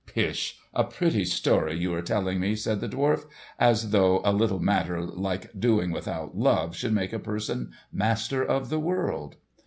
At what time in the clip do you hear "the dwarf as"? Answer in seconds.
2.81-3.91